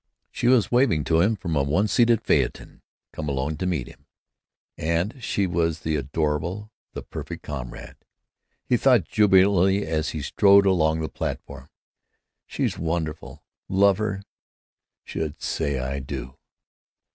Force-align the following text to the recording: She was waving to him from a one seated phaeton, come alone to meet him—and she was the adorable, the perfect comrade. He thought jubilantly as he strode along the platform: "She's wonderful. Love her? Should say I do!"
She 0.31 0.47
was 0.47 0.71
waving 0.71 1.03
to 1.03 1.21
him 1.21 1.35
from 1.35 1.55
a 1.55 1.61
one 1.61 1.87
seated 1.87 2.23
phaeton, 2.23 2.81
come 3.13 3.29
alone 3.29 3.55
to 3.57 3.67
meet 3.67 3.85
him—and 3.85 5.23
she 5.23 5.45
was 5.45 5.81
the 5.81 5.95
adorable, 5.95 6.71
the 6.93 7.03
perfect 7.03 7.43
comrade. 7.43 7.97
He 8.65 8.77
thought 8.77 9.03
jubilantly 9.03 9.85
as 9.85 10.09
he 10.09 10.23
strode 10.23 10.65
along 10.65 11.01
the 11.01 11.07
platform: 11.07 11.69
"She's 12.47 12.79
wonderful. 12.79 13.43
Love 13.69 13.99
her? 13.99 14.23
Should 15.05 15.39
say 15.39 15.77
I 15.77 15.99
do!" 15.99 16.35